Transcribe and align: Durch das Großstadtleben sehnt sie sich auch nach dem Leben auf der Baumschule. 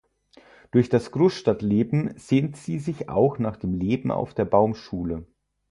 Durch 0.71 0.89
das 0.89 1.11
Großstadtleben 1.11 2.15
sehnt 2.17 2.57
sie 2.57 2.79
sich 2.79 3.07
auch 3.07 3.37
nach 3.37 3.55
dem 3.55 3.75
Leben 3.75 4.09
auf 4.09 4.33
der 4.33 4.45
Baumschule. 4.45 5.27